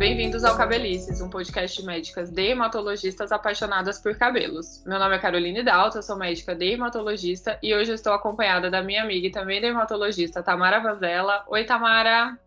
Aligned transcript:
bem-vindos 0.00 0.44
ao 0.44 0.56
Cabelices, 0.56 1.20
um 1.20 1.28
podcast 1.28 1.78
de 1.78 1.86
médicas 1.86 2.30
dermatologistas 2.30 3.30
apaixonadas 3.30 3.98
por 3.98 4.16
cabelos. 4.16 4.82
Meu 4.86 4.98
nome 4.98 5.14
é 5.14 5.18
Caroline 5.18 5.62
Dalto, 5.62 5.98
eu 5.98 6.02
sou 6.02 6.16
médica 6.16 6.54
dermatologista 6.54 7.58
e 7.62 7.74
hoje 7.74 7.92
estou 7.92 8.14
acompanhada 8.14 8.70
da 8.70 8.82
minha 8.82 9.02
amiga 9.02 9.26
e 9.26 9.30
também 9.30 9.60
dermatologista 9.60 10.42
Tamara 10.42 10.80
Vanzella. 10.80 11.44
Oi, 11.48 11.64
Tamara! 11.64 12.38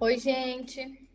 Oi, 0.00 0.16
gente! 0.16 1.06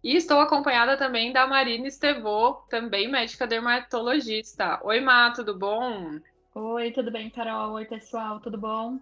E 0.00 0.14
estou 0.14 0.38
acompanhada 0.38 0.96
também 0.96 1.32
da 1.32 1.44
Marina 1.44 1.88
Estevô, 1.88 2.52
também 2.70 3.10
médica 3.10 3.48
dermatologista. 3.48 4.78
Oi, 4.84 5.00
Má, 5.00 5.32
tudo 5.32 5.58
bom? 5.58 6.20
Oi, 6.54 6.92
tudo 6.92 7.10
bem, 7.10 7.30
Carol? 7.30 7.72
Oi, 7.72 7.84
pessoal, 7.84 8.38
tudo 8.38 8.56
bom? 8.56 9.00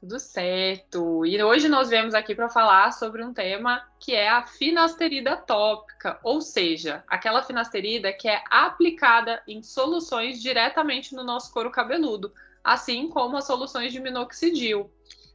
Tudo 0.00 0.18
certo. 0.18 1.26
E 1.26 1.42
hoje 1.42 1.68
nós 1.68 1.90
viemos 1.90 2.14
aqui 2.14 2.34
para 2.34 2.48
falar 2.48 2.90
sobre 2.90 3.22
um 3.22 3.34
tema 3.34 3.86
que 3.98 4.14
é 4.14 4.30
a 4.30 4.46
finasterida 4.46 5.36
tópica, 5.36 6.18
ou 6.22 6.40
seja, 6.40 7.04
aquela 7.06 7.42
finasterida 7.42 8.10
que 8.10 8.26
é 8.26 8.42
aplicada 8.50 9.42
em 9.46 9.62
soluções 9.62 10.40
diretamente 10.40 11.14
no 11.14 11.22
nosso 11.22 11.52
couro 11.52 11.70
cabeludo, 11.70 12.32
assim 12.64 13.10
como 13.10 13.36
as 13.36 13.44
soluções 13.44 13.92
de 13.92 14.00
minoxidil. 14.00 14.90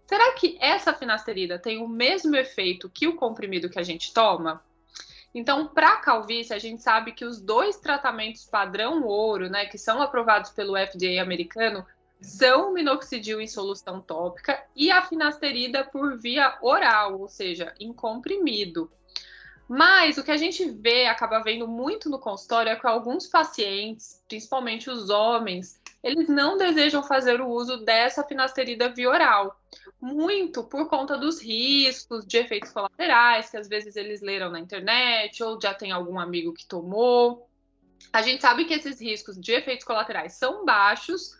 Será 0.07 0.33
que 0.33 0.57
essa 0.59 0.93
finasterida 0.93 1.59
tem 1.59 1.77
o 1.77 1.87
mesmo 1.87 2.35
efeito 2.35 2.89
que 2.89 3.07
o 3.07 3.15
comprimido 3.15 3.69
que 3.69 3.77
a 3.77 3.83
gente 3.83 4.11
toma? 4.11 4.63
Então, 5.31 5.67
para 5.67 5.97
calvície, 5.97 6.53
a 6.53 6.59
gente 6.59 6.81
sabe 6.81 7.11
que 7.11 7.25
os 7.25 7.39
dois 7.39 7.77
tratamentos 7.77 8.45
padrão 8.45 9.03
ouro, 9.03 9.47
né, 9.47 9.65
que 9.65 9.77
são 9.77 10.01
aprovados 10.01 10.49
pelo 10.49 10.75
FDA 10.77 11.21
americano, 11.21 11.85
são 12.25 12.69
o 12.69 12.73
minoxidil 12.73 13.39
em 13.39 13.47
solução 13.47 14.01
tópica 14.01 14.61
e 14.75 14.91
a 14.91 15.01
finasterida 15.01 15.83
por 15.83 16.17
via 16.17 16.57
oral, 16.61 17.19
ou 17.19 17.27
seja, 17.27 17.73
em 17.79 17.93
comprimido. 17.93 18.91
Mas 19.67 20.17
o 20.17 20.23
que 20.23 20.31
a 20.31 20.37
gente 20.37 20.69
vê, 20.69 21.07
acaba 21.07 21.39
vendo 21.39 21.67
muito 21.67 22.09
no 22.09 22.19
consultório, 22.19 22.71
é 22.71 22.75
que 22.75 22.85
alguns 22.85 23.27
pacientes, 23.27 24.21
principalmente 24.27 24.89
os 24.89 25.09
homens, 25.09 25.81
eles 26.03 26.27
não 26.27 26.55
desejam 26.55 27.01
fazer 27.01 27.41
o 27.41 27.49
uso 27.49 27.77
dessa 27.77 28.23
finasterida 28.23 28.89
via 28.89 29.09
oral. 29.09 29.59
Muito 29.99 30.63
por 30.63 30.87
conta 30.87 31.17
dos 31.17 31.41
riscos 31.41 32.25
de 32.25 32.37
efeitos 32.37 32.71
colaterais, 32.71 33.49
que 33.49 33.57
às 33.57 33.67
vezes 33.67 33.95
eles 33.95 34.21
leram 34.21 34.51
na 34.51 34.59
internet, 34.59 35.41
ou 35.41 35.59
já 35.59 35.73
tem 35.73 35.91
algum 35.91 36.19
amigo 36.19 36.53
que 36.53 36.65
tomou. 36.65 37.49
A 38.13 38.21
gente 38.21 38.41
sabe 38.41 38.65
que 38.65 38.73
esses 38.73 39.01
riscos 39.01 39.39
de 39.39 39.51
efeitos 39.53 39.83
colaterais 39.83 40.33
são 40.33 40.63
baixos, 40.63 41.35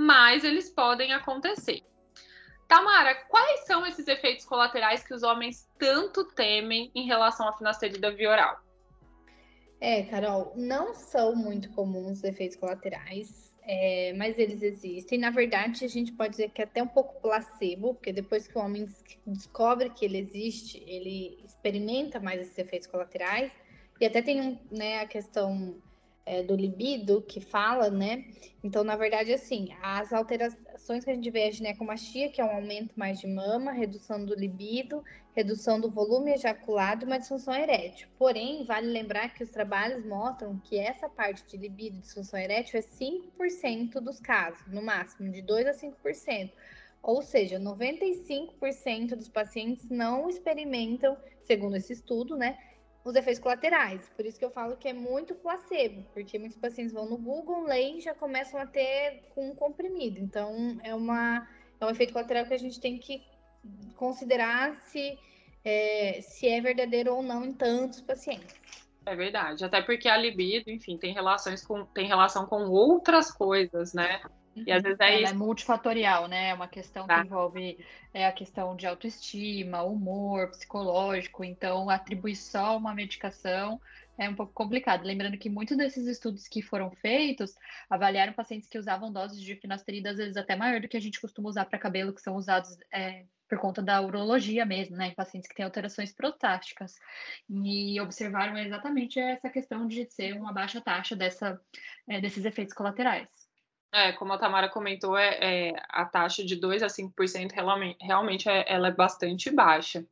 mas 0.00 0.44
eles 0.44 0.70
podem 0.70 1.12
acontecer. 1.12 1.82
Tamara, 2.66 3.14
quais 3.28 3.66
são 3.66 3.86
esses 3.86 4.08
efeitos 4.08 4.46
colaterais 4.46 5.04
que 5.04 5.12
os 5.12 5.22
homens 5.22 5.68
tanto 5.78 6.24
temem 6.24 6.90
em 6.94 7.04
relação 7.04 7.46
à 7.46 7.52
finasterida 7.52 8.10
via 8.10 8.30
oral? 8.30 8.60
É, 9.78 10.04
Carol, 10.04 10.54
não 10.56 10.94
são 10.94 11.36
muito 11.36 11.68
comuns 11.72 12.18
os 12.18 12.24
efeitos 12.24 12.56
colaterais, 12.56 13.52
é, 13.62 14.14
mas 14.16 14.38
eles 14.38 14.62
existem. 14.62 15.18
Na 15.18 15.28
verdade, 15.28 15.84
a 15.84 15.88
gente 15.88 16.12
pode 16.12 16.30
dizer 16.30 16.50
que 16.50 16.62
é 16.62 16.64
até 16.64 16.82
um 16.82 16.88
pouco 16.88 17.20
placebo, 17.20 17.92
porque 17.94 18.10
depois 18.10 18.48
que 18.48 18.56
o 18.56 18.60
homem 18.62 18.88
descobre 19.26 19.90
que 19.90 20.06
ele 20.06 20.16
existe, 20.16 20.82
ele 20.86 21.42
experimenta 21.44 22.18
mais 22.18 22.40
esses 22.40 22.56
efeitos 22.56 22.88
colaterais. 22.88 23.52
E 24.00 24.06
até 24.06 24.22
tem 24.22 24.40
um, 24.40 24.58
né, 24.70 25.00
a 25.00 25.06
questão 25.06 25.78
é, 26.30 26.44
do 26.44 26.54
libido 26.54 27.20
que 27.22 27.40
fala, 27.40 27.90
né? 27.90 28.24
Então, 28.62 28.84
na 28.84 28.94
verdade, 28.94 29.32
assim, 29.32 29.70
as 29.82 30.12
alterações 30.12 31.04
que 31.04 31.10
a 31.10 31.14
gente 31.14 31.28
vê 31.28 31.40
é 31.40 31.48
a 31.48 31.50
ginecomastia, 31.50 32.30
que 32.30 32.40
é 32.40 32.44
um 32.44 32.54
aumento 32.54 32.92
mais 32.96 33.18
de 33.18 33.26
mama, 33.26 33.72
redução 33.72 34.24
do 34.24 34.32
libido, 34.36 35.02
redução 35.34 35.80
do 35.80 35.90
volume 35.90 36.32
ejaculado 36.32 37.04
e 37.04 37.06
uma 37.06 37.18
disfunção 37.18 37.52
erétil. 37.52 38.06
Porém, 38.16 38.64
vale 38.64 38.86
lembrar 38.86 39.34
que 39.34 39.42
os 39.42 39.50
trabalhos 39.50 40.06
mostram 40.06 40.56
que 40.60 40.78
essa 40.78 41.08
parte 41.08 41.44
de 41.48 41.56
libido 41.56 41.96
e 41.96 42.00
disfunção 42.00 42.38
erétil 42.38 42.78
é 42.78 42.82
5% 42.82 43.94
dos 43.94 44.20
casos, 44.20 44.64
no 44.68 44.82
máximo, 44.82 45.32
de 45.32 45.42
2 45.42 45.66
a 45.66 45.72
5%. 45.72 46.52
Ou 47.02 47.22
seja, 47.22 47.58
95% 47.58 49.16
dos 49.16 49.28
pacientes 49.28 49.88
não 49.88 50.28
experimentam, 50.28 51.16
segundo 51.42 51.76
esse 51.76 51.92
estudo, 51.92 52.36
né, 52.36 52.56
os 53.04 53.14
efeitos 53.14 53.40
colaterais. 53.40 54.10
Por 54.16 54.26
isso 54.26 54.38
que 54.38 54.44
eu 54.44 54.50
falo 54.50 54.76
que 54.76 54.88
é 54.88 54.92
muito 54.92 55.34
placebo, 55.34 56.04
porque 56.12 56.38
muitos 56.38 56.58
pacientes 56.58 56.92
vão 56.92 57.06
no 57.06 57.16
Google, 57.16 57.64
leem 57.64 57.98
e 57.98 58.00
já 58.00 58.14
começam 58.14 58.60
a 58.60 58.66
ter 58.66 59.22
com 59.34 59.50
um 59.50 59.54
comprimido. 59.54 60.18
Então, 60.18 60.78
é, 60.82 60.94
uma, 60.94 61.48
é 61.80 61.86
um 61.86 61.90
efeito 61.90 62.12
colateral 62.12 62.46
que 62.46 62.54
a 62.54 62.58
gente 62.58 62.80
tem 62.80 62.98
que 62.98 63.22
considerar 63.96 64.80
se 64.82 65.18
é, 65.64 66.20
se 66.22 66.48
é 66.48 66.60
verdadeiro 66.60 67.14
ou 67.14 67.22
não 67.22 67.44
em 67.44 67.52
tantos 67.52 68.00
pacientes. 68.00 68.54
É 69.04 69.16
verdade, 69.16 69.64
até 69.64 69.80
porque 69.82 70.08
a 70.08 70.16
libido, 70.16 70.70
enfim, 70.70 70.96
tem 70.96 71.12
relações 71.12 71.64
com 71.64 71.84
tem 71.86 72.06
relação 72.06 72.46
com 72.46 72.68
outras 72.68 73.30
coisas, 73.30 73.94
né? 73.94 74.20
E 74.66 74.72
às 74.72 74.82
vezes 74.82 75.00
é 75.00 75.14
Ela 75.14 75.22
isso. 75.24 75.32
é 75.32 75.36
multifatorial, 75.36 76.28
né? 76.28 76.50
É 76.50 76.54
uma 76.54 76.68
questão 76.68 77.06
tá. 77.06 77.20
que 77.20 77.26
envolve 77.26 77.84
é, 78.12 78.26
a 78.26 78.32
questão 78.32 78.76
de 78.76 78.86
autoestima, 78.86 79.82
humor, 79.82 80.50
psicológico. 80.50 81.44
Então, 81.44 81.88
atribuir 81.90 82.36
só 82.36 82.76
uma 82.76 82.94
medicação 82.94 83.80
é 84.18 84.28
um 84.28 84.34
pouco 84.34 84.52
complicado. 84.52 85.04
Lembrando 85.04 85.38
que 85.38 85.48
muitos 85.48 85.76
desses 85.76 86.06
estudos 86.06 86.46
que 86.46 86.60
foram 86.60 86.90
feitos 86.90 87.54
avaliaram 87.88 88.34
pacientes 88.34 88.68
que 88.68 88.78
usavam 88.78 89.10
doses 89.10 89.40
de 89.40 89.56
finasterida, 89.56 90.10
às 90.10 90.18
vezes 90.18 90.36
até 90.36 90.54
maior 90.54 90.80
do 90.80 90.88
que 90.88 90.96
a 90.96 91.00
gente 91.00 91.20
costuma 91.20 91.48
usar 91.48 91.64
para 91.64 91.78
cabelo, 91.78 92.12
que 92.12 92.20
são 92.20 92.36
usados 92.36 92.76
é, 92.92 93.24
por 93.48 93.58
conta 93.58 93.82
da 93.82 94.00
urologia 94.00 94.66
mesmo, 94.66 94.96
né? 94.96 95.08
Em 95.08 95.14
pacientes 95.14 95.48
que 95.48 95.56
têm 95.56 95.64
alterações 95.64 96.12
prostáticas. 96.12 96.94
E 97.48 98.00
observaram 98.00 98.56
exatamente 98.58 99.18
essa 99.18 99.48
questão 99.48 99.88
de 99.88 100.04
ser 100.10 100.34
uma 100.34 100.52
baixa 100.52 100.80
taxa 100.80 101.16
dessa, 101.16 101.60
é, 102.06 102.20
desses 102.20 102.44
efeitos 102.44 102.74
colaterais. 102.74 103.28
É, 103.92 104.12
como 104.12 104.32
a 104.32 104.38
Tamara 104.38 104.68
comentou, 104.68 105.16
é, 105.16 105.38
é 105.40 105.82
a 105.88 106.04
taxa 106.04 106.44
de 106.44 106.54
2 106.54 106.82
a 106.82 106.86
5% 106.86 107.52
realmente, 107.52 107.96
realmente 108.00 108.48
é, 108.48 108.64
ela 108.68 108.88
é 108.88 108.92
bastante 108.92 109.50
baixa. 109.50 110.06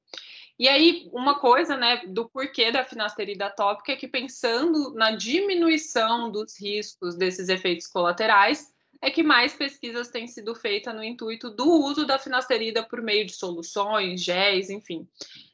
E 0.58 0.68
aí, 0.68 1.08
uma 1.12 1.38
coisa, 1.38 1.76
né, 1.76 2.02
do 2.08 2.28
porquê 2.28 2.72
da 2.72 2.84
finasterida 2.84 3.48
tópica 3.48 3.92
é 3.92 3.96
que 3.96 4.08
pensando 4.08 4.92
na 4.94 5.12
diminuição 5.12 6.32
dos 6.32 6.60
riscos 6.60 7.14
desses 7.14 7.48
efeitos 7.48 7.86
colaterais, 7.86 8.74
é 9.00 9.10
que 9.10 9.22
mais 9.22 9.54
pesquisas 9.54 10.08
têm 10.08 10.26
sido 10.26 10.56
feitas 10.56 10.92
no 10.92 11.04
intuito 11.04 11.48
do 11.48 11.64
uso 11.64 12.04
da 12.04 12.18
finasterida 12.18 12.82
por 12.82 13.00
meio 13.00 13.24
de 13.24 13.32
soluções, 13.32 14.20
géis, 14.20 14.68
enfim. 14.70 15.08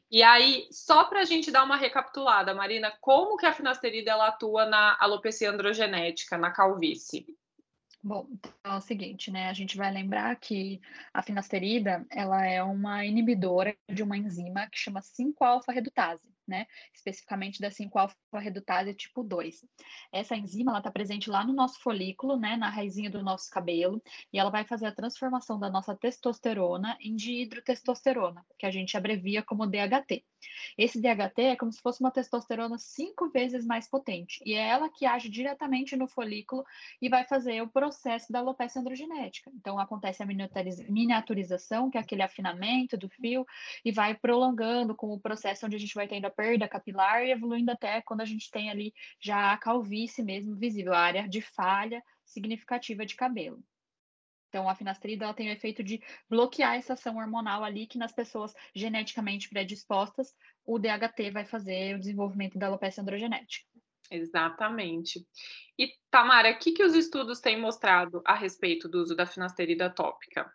E 0.09 0.23
aí, 0.23 0.67
só 0.71 1.03
para 1.03 1.19
a 1.19 1.25
gente 1.25 1.51
dar 1.51 1.63
uma 1.63 1.77
recapitulada, 1.77 2.55
Marina, 2.55 2.91
como 2.99 3.37
que 3.37 3.45
a 3.45 3.53
finasterida 3.53 4.09
ela 4.09 4.29
atua 4.29 4.65
na 4.65 4.97
alopecia 4.99 5.51
androgenética, 5.51 6.37
na 6.39 6.49
calvície? 6.49 7.27
Bom, 8.05 8.27
então 8.29 8.51
é 8.63 8.77
o 8.77 8.81
seguinte, 8.81 9.31
né? 9.31 9.49
A 9.49 9.53
gente 9.53 9.75
vai 9.75 9.91
lembrar 9.91 10.35
que 10.35 10.79
a 11.11 11.23
finasterida, 11.23 12.05
ela 12.11 12.45
é 12.45 12.61
uma 12.61 13.03
inibidora 13.03 13.75
de 13.91 14.03
uma 14.03 14.15
enzima 14.15 14.69
que 14.69 14.77
chama 14.77 15.01
5-alfa-redutase 15.01 16.35
né? 16.47 16.65
Especificamente 16.93 17.59
da 17.59 17.69
5-alfa-redutase 17.69 18.93
tipo 18.93 19.23
2. 19.23 19.65
Essa 20.11 20.35
enzima, 20.35 20.71
ela 20.71 20.79
está 20.79 20.91
presente 20.91 21.29
lá 21.29 21.43
no 21.43 21.53
nosso 21.53 21.79
folículo, 21.79 22.37
né? 22.37 22.55
Na 22.55 22.69
raizinha 22.69 23.09
do 23.09 23.23
nosso 23.23 23.49
cabelo, 23.49 24.01
e 24.31 24.39
ela 24.39 24.49
vai 24.49 24.65
fazer 24.65 24.85
a 24.85 24.91
transformação 24.91 25.59
da 25.59 25.69
nossa 25.69 25.95
testosterona 25.95 26.97
em 27.01 27.15
dihidrotestosterona, 27.15 28.45
que 28.57 28.65
a 28.65 28.71
gente 28.71 28.95
abrevia 28.95 29.43
como 29.43 29.67
DHT. 29.67 30.23
Esse 30.77 31.01
DHT 31.01 31.41
é 31.41 31.55
como 31.55 31.71
se 31.71 31.81
fosse 31.81 32.01
uma 32.01 32.11
testosterona 32.11 32.77
cinco 32.77 33.29
vezes 33.29 33.65
mais 33.65 33.89
potente, 33.89 34.41
e 34.45 34.53
é 34.53 34.67
ela 34.67 34.89
que 34.89 35.05
age 35.05 35.29
diretamente 35.29 35.95
no 35.95 36.07
folículo 36.07 36.63
e 37.01 37.09
vai 37.09 37.25
fazer 37.25 37.61
o 37.61 37.67
processo 37.67 38.31
da 38.31 38.39
alopecia 38.39 38.81
androgenética. 38.81 39.51
Então, 39.55 39.79
acontece 39.79 40.23
a 40.23 40.25
miniaturização, 40.25 41.89
que 41.89 41.97
é 41.97 42.01
aquele 42.01 42.21
afinamento 42.21 42.97
do 42.97 43.09
fio, 43.09 43.45
e 43.83 43.91
vai 43.91 44.15
prolongando 44.15 44.95
com 44.95 45.11
o 45.11 45.19
processo 45.19 45.65
onde 45.65 45.75
a 45.75 45.79
gente 45.79 45.95
vai 45.95 46.07
tendo 46.07 46.25
a 46.25 46.29
perda 46.29 46.67
capilar 46.67 47.23
e 47.23 47.31
evoluindo 47.31 47.71
até 47.71 48.01
quando 48.01 48.21
a 48.21 48.25
gente 48.25 48.49
tem 48.51 48.69
ali 48.69 48.93
já 49.19 49.53
a 49.53 49.57
calvície 49.57 50.23
mesmo 50.23 50.55
visível, 50.55 50.93
a 50.93 50.99
área 50.99 51.27
de 51.27 51.41
falha 51.41 52.03
significativa 52.23 53.05
de 53.05 53.15
cabelo. 53.15 53.63
Então, 54.49 54.69
a 54.69 54.75
finasterida 54.75 55.25
ela 55.25 55.33
tem 55.33 55.49
o 55.49 55.51
efeito 55.51 55.83
de 55.83 56.01
bloquear 56.29 56.75
essa 56.75 56.93
ação 56.93 57.17
hormonal 57.17 57.63
ali 57.63 57.87
que 57.87 57.97
nas 57.97 58.11
pessoas 58.11 58.53
geneticamente 58.73 59.49
predispostas, 59.49 60.33
o 60.65 60.79
DHT 60.79 61.31
vai 61.31 61.45
fazer 61.45 61.95
o 61.95 61.99
desenvolvimento 61.99 62.57
da 62.57 62.67
alopecia 62.67 63.01
androgenética. 63.01 63.65
Exatamente. 64.09 65.25
E, 65.77 65.91
Tamara, 66.11 66.51
o 66.51 66.59
que, 66.59 66.71
que 66.71 66.83
os 66.83 66.93
estudos 66.93 67.39
têm 67.39 67.59
mostrado 67.59 68.21
a 68.25 68.35
respeito 68.35 68.87
do 68.87 69.01
uso 69.01 69.15
da 69.15 69.25
finasterida 69.25 69.89
tópica? 69.89 70.51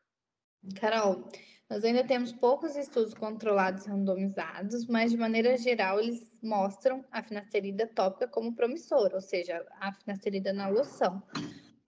Carol, 0.77 1.29
nós 1.69 1.85
ainda 1.85 2.05
temos 2.05 2.33
poucos 2.33 2.77
estudos 2.77 3.15
controlados 3.15 3.87
randomizados, 3.87 4.87
mas 4.87 5.11
de 5.11 5.17
maneira 5.17 5.57
geral 5.57 6.01
eles 6.01 6.21
mostram 6.43 7.05
a 7.11 7.23
finasterida 7.23 7.87
tópica 7.87 8.29
como 8.29 8.55
promissora, 8.55 9.15
ou 9.15 9.21
seja, 9.21 9.65
a 9.81 9.93
finasterida 9.93 10.53
na 10.53 10.69
loção. 10.69 11.23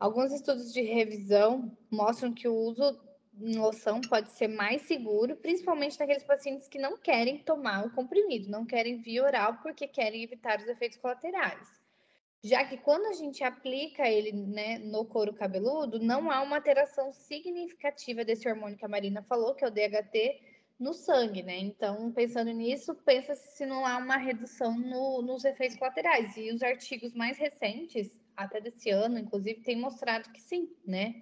Alguns 0.02 0.32
estudos 0.32 0.72
de 0.72 0.82
revisão 0.82 1.78
mostram 1.88 2.34
que 2.34 2.48
o 2.48 2.52
uso 2.56 3.00
em 3.40 3.56
loção 3.56 4.00
pode 4.00 4.32
ser 4.32 4.48
mais 4.48 4.82
seguro, 4.82 5.36
principalmente 5.36 5.96
naqueles 5.96 6.24
pacientes 6.24 6.66
que 6.66 6.76
não 6.76 6.98
querem 6.98 7.38
tomar 7.38 7.86
o 7.86 7.90
comprimido, 7.92 8.50
não 8.50 8.66
querem 8.66 9.00
via 9.00 9.22
oral 9.22 9.58
porque 9.62 9.86
querem 9.86 10.24
evitar 10.24 10.58
os 10.58 10.66
efeitos 10.66 10.98
colaterais. 10.98 11.68
Já 12.42 12.64
que 12.64 12.78
quando 12.78 13.06
a 13.06 13.12
gente 13.12 13.44
aplica 13.44 14.08
ele 14.08 14.32
né, 14.32 14.80
no 14.80 15.04
couro 15.04 15.32
cabeludo, 15.32 16.00
não 16.00 16.32
há 16.32 16.42
uma 16.42 16.56
alteração 16.56 17.12
significativa 17.12 18.24
desse 18.24 18.48
hormônio 18.48 18.76
que 18.76 18.84
a 18.84 18.88
Marina 18.88 19.22
falou, 19.22 19.54
que 19.54 19.64
é 19.64 19.68
o 19.68 19.70
DHT, 19.70 20.40
no 20.80 20.92
sangue, 20.92 21.44
né? 21.44 21.58
Então, 21.58 22.10
pensando 22.10 22.50
nisso, 22.50 22.92
pensa 23.04 23.36
se 23.36 23.64
não 23.64 23.86
há 23.86 23.98
uma 23.98 24.16
redução 24.16 24.76
no, 24.76 25.22
nos 25.22 25.44
efeitos 25.44 25.76
colaterais. 25.76 26.36
E 26.36 26.50
os 26.50 26.60
artigos 26.60 27.14
mais 27.14 27.38
recentes, 27.38 28.10
até 28.36 28.60
desse 28.60 28.90
ano, 28.90 29.18
inclusive, 29.18 29.60
têm 29.62 29.80
mostrado 29.80 30.30
que 30.30 30.40
sim, 30.40 30.68
né? 30.86 31.14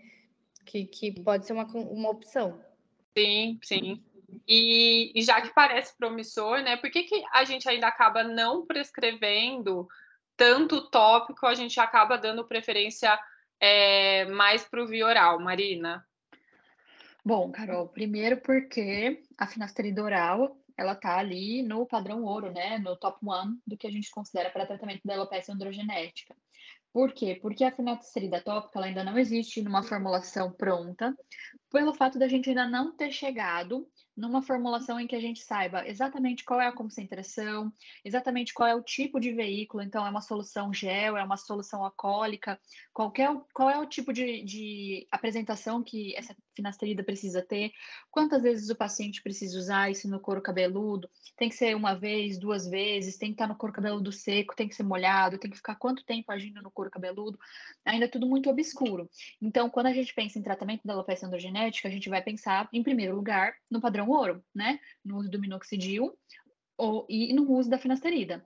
Que, 0.65 0.85
que 0.87 1.21
pode 1.23 1.47
ser 1.47 1.53
uma, 1.53 1.65
uma 1.65 2.11
opção. 2.11 2.61
Sim, 3.17 3.59
sim. 3.63 4.03
E, 4.47 5.13
e, 5.15 5.23
já 5.23 5.41
que 5.41 5.53
parece 5.53 5.97
promissor, 5.97 6.63
né? 6.63 6.77
Por 6.77 6.91
que, 6.91 7.03
que 7.05 7.23
a 7.33 7.45
gente 7.45 7.69
ainda 7.69 7.89
acaba 7.89 8.23
não 8.23 8.65
prescrevendo 8.65 9.89
tanto 10.37 10.89
tópico, 10.89 11.47
a 11.47 11.55
gente 11.55 11.79
acaba 11.81 12.17
dando 12.17 12.47
preferência 12.47 13.19
é, 13.61 14.25
mais 14.27 14.65
para 14.65 14.83
o 14.83 14.87
via 14.87 15.07
oral, 15.07 15.39
Marina? 15.41 16.05
Bom, 17.25 17.51
Carol, 17.53 17.89
primeiro 17.89 18.39
porque 18.39 19.23
a 19.37 19.47
finasterida 19.47 20.03
oral, 20.03 20.57
ela 20.77 20.95
tá 20.95 21.19
ali 21.19 21.63
no 21.63 21.85
padrão 21.85 22.25
ouro, 22.25 22.51
né, 22.51 22.79
no 22.79 22.97
top 22.97 23.19
one 23.23 23.61
do 23.67 23.77
que 23.77 23.87
a 23.87 23.91
gente 23.91 24.11
considera 24.11 24.49
para 24.49 24.65
tratamento 24.65 25.03
da 25.05 25.15
alopecia 25.15 25.53
androgenética. 25.53 26.35
Por 26.93 27.13
quê? 27.13 27.39
Porque 27.41 27.63
a 27.63 27.71
finasterida 27.71 28.41
tópica 28.41 28.79
ela 28.79 28.87
ainda 28.87 29.05
não 29.05 29.17
existe 29.17 29.63
numa 29.63 29.83
formulação 29.83 30.51
pronta, 30.51 31.17
pelo 31.71 31.95
fato 31.95 32.19
da 32.19 32.27
gente 32.27 32.49
ainda 32.49 32.67
não 32.69 32.97
ter 32.97 33.13
chegado 33.13 33.89
numa 34.21 34.43
formulação 34.43 35.01
em 35.01 35.07
que 35.07 35.17
a 35.17 35.21
gente 35.21 35.43
saiba 35.43 35.89
exatamente 35.89 36.45
qual 36.45 36.61
é 36.61 36.67
a 36.67 36.73
concentração, 36.73 37.73
exatamente 38.05 38.53
qual 38.53 38.69
é 38.69 38.75
o 38.75 38.83
tipo 38.83 39.19
de 39.19 39.33
veículo, 39.33 39.83
então 39.83 40.07
é 40.07 40.11
uma 40.11 40.21
solução 40.21 40.73
gel, 40.73 41.17
é 41.17 41.25
uma 41.25 41.39
solução 41.39 41.83
alcoólica, 41.83 42.61
qualquer, 42.93 43.35
qual 43.55 43.71
é 43.71 43.79
o 43.79 43.87
tipo 43.87 44.13
de, 44.13 44.45
de 44.45 45.09
apresentação 45.11 45.83
que 45.83 46.15
essa 46.15 46.37
finasterida 46.55 47.03
precisa 47.03 47.41
ter, 47.41 47.73
quantas 48.11 48.43
vezes 48.43 48.69
o 48.69 48.77
paciente 48.77 49.23
precisa 49.23 49.59
usar 49.59 49.91
isso 49.91 50.09
no 50.09 50.21
couro 50.21 50.43
cabeludo, 50.43 51.09
tem 51.37 51.49
que 51.49 51.55
ser 51.55 51.75
uma 51.75 51.95
vez, 51.95 52.39
duas 52.39 52.69
vezes, 52.69 53.17
tem 53.17 53.31
que 53.31 53.35
estar 53.35 53.47
no 53.47 53.57
couro 53.57 53.73
cabeludo 53.73 54.13
seco, 54.13 54.55
tem 54.55 54.69
que 54.69 54.75
ser 54.75 54.83
molhado, 54.83 55.39
tem 55.39 55.51
que 55.51 55.57
ficar 55.57 55.77
quanto 55.77 56.05
tempo 56.05 56.31
agindo 56.31 56.61
no 56.61 56.71
couro 56.71 56.91
cabeludo, 56.91 57.39
ainda 57.87 58.05
é 58.05 58.09
tudo 58.09 58.27
muito 58.27 58.51
obscuro. 58.51 59.09
Então, 59.41 59.71
quando 59.71 59.87
a 59.87 59.95
gente 59.95 60.13
pensa 60.13 60.39
em 60.39 60.43
tratamento 60.43 60.83
da 60.85 60.93
alopecia 60.93 61.27
androgenética, 61.27 61.89
a 61.89 61.91
gente 61.91 62.11
vai 62.11 62.21
pensar, 62.21 62.69
em 62.71 62.83
primeiro 62.83 63.17
lugar, 63.17 63.55
no 63.71 63.81
padrão 63.81 64.10
ouro, 64.11 64.45
né? 64.55 64.79
No 65.05 65.19
uso 65.19 65.31
do 65.31 65.41
minoxidil 65.41 66.17
ou, 66.77 67.07
e 67.09 67.33
no 67.33 67.51
uso 67.53 67.69
da 67.69 67.79
finasterida 67.79 68.45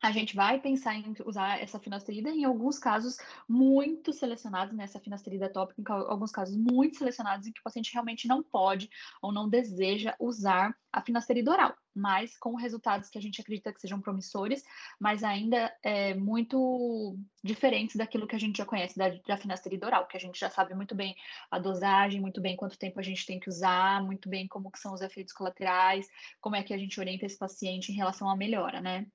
a 0.00 0.12
gente 0.12 0.34
vai 0.34 0.60
pensar 0.60 0.94
em 0.94 1.14
usar 1.26 1.60
essa 1.60 1.78
finasterida 1.80 2.30
em 2.30 2.44
alguns 2.44 2.78
casos 2.78 3.16
muito 3.48 4.12
selecionados, 4.12 4.76
nessa 4.76 4.98
né, 4.98 5.04
finasterida 5.04 5.48
tópica, 5.48 5.82
em 5.82 5.94
alguns 6.08 6.30
casos 6.30 6.56
muito 6.56 6.98
selecionados 6.98 7.46
em 7.46 7.52
que 7.52 7.60
o 7.60 7.64
paciente 7.64 7.92
realmente 7.92 8.28
não 8.28 8.42
pode 8.42 8.88
ou 9.20 9.32
não 9.32 9.48
deseja 9.48 10.14
usar 10.20 10.74
a 10.92 11.02
finasterida 11.02 11.50
oral, 11.50 11.76
mas 11.94 12.36
com 12.38 12.54
resultados 12.54 13.10
que 13.10 13.18
a 13.18 13.20
gente 13.20 13.40
acredita 13.40 13.72
que 13.72 13.80
sejam 13.80 14.00
promissores, 14.00 14.62
mas 14.98 15.22
ainda 15.22 15.74
é, 15.82 16.14
muito 16.14 17.18
diferentes 17.42 17.96
daquilo 17.96 18.26
que 18.26 18.36
a 18.36 18.40
gente 18.40 18.58
já 18.58 18.64
conhece 18.64 18.96
da, 18.96 19.08
da 19.26 19.36
finasterida 19.36 19.86
oral, 19.86 20.06
que 20.06 20.16
a 20.16 20.20
gente 20.20 20.38
já 20.38 20.48
sabe 20.48 20.74
muito 20.74 20.94
bem 20.94 21.14
a 21.50 21.58
dosagem, 21.58 22.20
muito 22.20 22.40
bem 22.40 22.56
quanto 22.56 22.78
tempo 22.78 23.00
a 23.00 23.02
gente 23.02 23.26
tem 23.26 23.38
que 23.40 23.50
usar, 23.50 24.02
muito 24.02 24.28
bem 24.28 24.46
como 24.46 24.70
que 24.70 24.78
são 24.78 24.94
os 24.94 25.02
efeitos 25.02 25.32
colaterais, 25.32 26.08
como 26.40 26.56
é 26.56 26.62
que 26.62 26.72
a 26.72 26.78
gente 26.78 26.98
orienta 27.00 27.26
esse 27.26 27.36
paciente 27.36 27.92
em 27.92 27.96
relação 27.96 28.30
à 28.30 28.36
melhora, 28.36 28.80
né? 28.80 29.06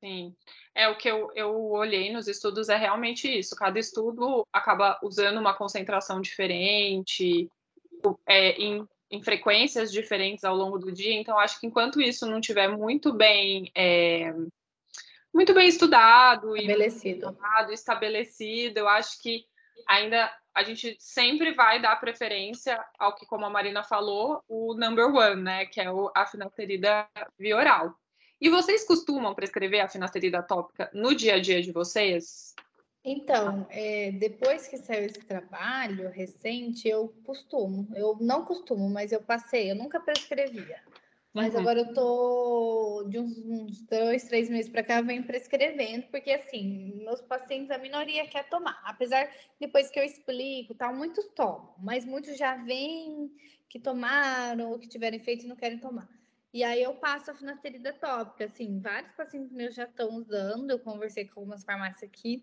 Sim, 0.00 0.34
é 0.74 0.88
o 0.88 0.96
que 0.96 1.08
eu, 1.08 1.30
eu 1.34 1.70
olhei 1.70 2.12
nos 2.12 2.28
estudos, 2.28 2.68
é 2.68 2.76
realmente 2.76 3.26
isso. 3.26 3.56
Cada 3.56 3.78
estudo 3.78 4.46
acaba 4.52 4.98
usando 5.02 5.38
uma 5.38 5.54
concentração 5.54 6.20
diferente, 6.20 7.50
é, 8.26 8.50
em, 8.52 8.86
em 9.10 9.22
frequências 9.22 9.90
diferentes 9.90 10.44
ao 10.44 10.54
longo 10.54 10.78
do 10.78 10.92
dia. 10.92 11.14
Então, 11.14 11.38
acho 11.38 11.58
que 11.58 11.66
enquanto 11.66 12.00
isso 12.00 12.26
não 12.26 12.40
tiver 12.40 12.68
muito 12.68 13.12
bem 13.12 13.70
é, 13.74 14.34
muito 15.32 15.52
bem 15.52 15.68
estudado 15.68 16.56
estabelecido. 16.56 17.06
e 17.06 17.10
estudado, 17.12 17.72
estabelecido, 17.72 18.78
eu 18.78 18.88
acho 18.88 19.20
que 19.22 19.44
ainda 19.86 20.32
a 20.54 20.62
gente 20.62 20.96
sempre 20.98 21.52
vai 21.52 21.80
dar 21.80 22.00
preferência 22.00 22.82
ao 22.98 23.14
que, 23.14 23.26
como 23.26 23.44
a 23.44 23.50
Marina 23.50 23.82
falou, 23.82 24.42
o 24.48 24.74
number 24.74 25.14
one, 25.14 25.42
né? 25.42 25.66
Que 25.66 25.82
é 25.82 25.92
o, 25.92 26.10
a 26.16 26.24
finasterida 26.24 27.06
via 27.38 27.56
oral. 27.56 27.94
E 28.40 28.50
vocês 28.50 28.84
costumam 28.84 29.34
prescrever 29.34 29.80
a 29.80 29.88
finasterida 29.88 30.42
tópica 30.42 30.90
no 30.92 31.14
dia 31.14 31.34
a 31.34 31.40
dia 31.40 31.62
de 31.62 31.72
vocês? 31.72 32.54
Então, 33.02 33.66
é, 33.70 34.10
depois 34.12 34.66
que 34.66 34.76
saiu 34.78 35.06
esse 35.06 35.20
trabalho 35.20 36.10
recente, 36.10 36.88
eu 36.88 37.14
costumo. 37.24 37.88
Eu 37.94 38.16
não 38.20 38.44
costumo, 38.44 38.90
mas 38.90 39.12
eu 39.12 39.22
passei. 39.22 39.70
Eu 39.70 39.76
nunca 39.76 40.00
prescrevia. 40.00 40.82
Mas 41.32 41.54
uhum. 41.54 41.60
agora 41.60 41.80
eu 41.80 41.92
tô 41.94 43.06
de 43.08 43.18
uns, 43.18 43.38
uns 43.38 43.82
dois, 43.82 44.24
três 44.24 44.48
meses 44.48 44.70
para 44.70 44.82
cá, 44.82 45.02
vem 45.02 45.22
prescrevendo, 45.22 46.06
porque 46.10 46.30
assim, 46.30 46.94
meus 47.04 47.20
pacientes, 47.20 47.70
a 47.70 47.78
minoria 47.78 48.26
quer 48.26 48.48
tomar. 48.48 48.80
Apesar, 48.84 49.30
depois 49.60 49.90
que 49.90 50.00
eu 50.00 50.04
explico, 50.04 50.74
tal, 50.74 50.94
muitos 50.94 51.26
tomam, 51.34 51.74
mas 51.78 52.04
muitos 52.04 52.38
já 52.38 52.56
vêm 52.56 53.30
que 53.68 53.78
tomaram 53.78 54.70
ou 54.70 54.78
que 54.78 54.88
tiverem 54.88 55.20
feito 55.20 55.44
e 55.44 55.48
não 55.48 55.56
querem 55.56 55.78
tomar. 55.78 56.08
E 56.52 56.64
aí 56.64 56.82
eu 56.82 56.94
passo 56.94 57.30
a 57.30 57.34
finasterida 57.34 57.92
tópica, 57.92 58.46
assim, 58.46 58.78
vários 58.80 59.12
pacientes 59.12 59.52
meus 59.52 59.74
já 59.74 59.84
estão 59.84 60.16
usando, 60.16 60.70
eu 60.70 60.78
conversei 60.78 61.26
com 61.26 61.40
algumas 61.40 61.64
farmácias 61.64 62.08
aqui. 62.08 62.42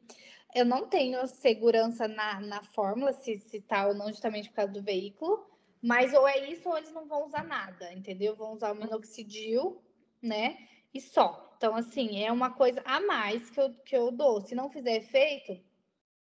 Eu 0.54 0.66
não 0.66 0.88
tenho 0.88 1.26
segurança 1.26 2.08
na, 2.08 2.40
na 2.40 2.64
fórmula, 2.64 3.12
se, 3.12 3.40
se 3.40 3.60
tá 3.62 3.88
ou 3.88 3.96
não, 3.96 4.10
justamente 4.10 4.50
por 4.50 4.56
causa 4.56 4.72
do 4.72 4.84
veículo, 4.84 5.44
mas 5.82 6.14
ou 6.14 6.28
é 6.28 6.50
isso 6.50 6.70
ou 6.70 6.78
eles 6.78 6.92
não 6.92 7.08
vão 7.08 7.26
usar 7.26 7.44
nada, 7.44 7.92
entendeu? 7.92 8.36
Vão 8.36 8.54
usar 8.54 8.72
o 8.72 8.76
minoxidil, 8.76 9.82
né? 10.22 10.58
E 10.94 11.02
só. 11.02 11.54
Então, 11.58 11.76
assim, 11.76 12.24
é 12.24 12.32
uma 12.32 12.52
coisa 12.52 12.82
a 12.86 13.02
mais 13.02 13.50
que 13.50 13.60
eu, 13.60 13.74
que 13.74 13.96
eu 13.96 14.12
dou. 14.12 14.42
Se 14.42 14.54
não 14.54 14.70
fizer 14.70 14.98
efeito, 14.98 15.60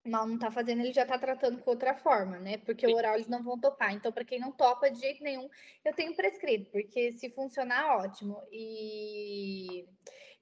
mal 0.08 0.26
não 0.26 0.38
tá 0.38 0.50
fazendo, 0.50 0.81
ele 0.81 0.93
já 0.93 1.05
tá 1.05 1.19
tratando 1.19 1.58
com 1.58 1.70
outra 1.70 1.94
forma, 1.94 2.38
né? 2.38 2.58
Porque 2.58 2.87
o 2.87 2.94
oral 2.94 3.14
eles 3.14 3.28
não 3.28 3.43
vão 3.43 3.58
topar. 3.58 3.94
Então, 3.94 4.10
para 4.10 4.25
quem 4.25 4.40
não 4.40 4.50
topa 4.50 4.90
de 4.90 4.99
jeito 5.00 5.22
nenhum, 5.22 5.49
eu 5.84 5.94
tenho 5.94 6.14
prescrito, 6.14 6.70
porque 6.70 7.12
se 7.12 7.31
funcionar, 7.31 7.98
ótimo. 7.98 8.43
E, 8.50 9.86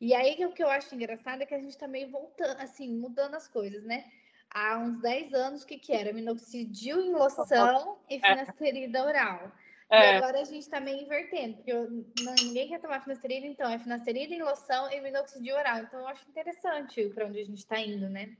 e 0.01 0.15
aí 0.15 0.45
o 0.45 0.53
que 0.53 0.63
eu 0.63 0.69
acho 0.69 0.95
engraçado 0.95 1.43
é 1.43 1.47
que 1.47 1.55
a 1.55 1.61
gente 1.61 1.77
tá 1.77 1.89
meio 1.89 2.11
voltando, 2.11 2.61
assim, 2.61 2.93
mudando 2.99 3.35
as 3.35 3.49
coisas, 3.49 3.85
né? 3.85 4.05
Há 4.51 4.79
uns 4.79 5.01
10 5.01 5.35
anos, 5.35 5.63
o 5.63 5.67
que, 5.67 5.79
que 5.79 5.93
era? 5.93 6.13
Minoxidil 6.13 7.01
em 7.01 7.13
loção 7.13 7.99
e 8.09 8.19
finasterida 8.21 9.05
oral. 9.05 9.53
É. 9.89 10.15
E 10.15 10.17
agora 10.17 10.41
a 10.41 10.45
gente 10.45 10.69
tá 10.69 10.81
meio 10.81 11.03
invertendo, 11.03 11.57
porque 11.57 11.73
eu, 11.73 11.91
não, 12.21 12.35
ninguém 12.43 12.69
quer 12.69 12.81
tomar 12.81 13.01
finasterida, 13.01 13.47
então 13.47 13.71
é 13.71 13.79
finasterida 13.79 14.35
em 14.35 14.43
loção 14.43 14.91
e 14.91 15.01
minoxidil 15.01 15.55
oral. 15.55 15.79
Então 15.79 16.01
eu 16.01 16.09
acho 16.09 16.29
interessante 16.29 17.09
para 17.11 17.27
onde 17.27 17.41
a 17.41 17.45
gente 17.45 17.65
tá 17.67 17.79
indo, 17.79 18.09
né? 18.09 18.37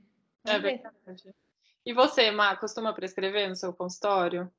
É 0.47 0.59
verdade. 0.59 1.35
E 1.85 1.93
você, 1.93 2.31
Má, 2.31 2.55
costuma 2.55 2.93
prescrever 2.93 3.47
no 3.47 3.55
seu 3.55 3.73
consultório? 3.73 4.51